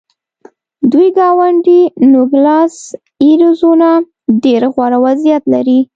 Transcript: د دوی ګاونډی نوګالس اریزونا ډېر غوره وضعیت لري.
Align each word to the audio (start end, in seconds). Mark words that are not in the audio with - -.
د 0.03 0.03
دوی 0.91 1.07
ګاونډی 1.17 1.81
نوګالس 2.11 2.75
اریزونا 3.27 3.91
ډېر 4.43 4.61
غوره 4.73 4.97
وضعیت 5.05 5.43
لري. 5.53 5.79